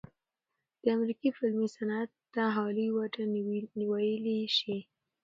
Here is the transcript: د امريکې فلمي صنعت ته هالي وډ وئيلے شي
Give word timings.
د 0.83 0.85
امريکې 0.95 1.29
فلمي 1.37 1.67
صنعت 1.77 2.09
ته 2.33 2.43
هالي 2.55 2.87
وډ 2.95 3.13
وئيلے 3.89 4.39
شي 4.57 4.77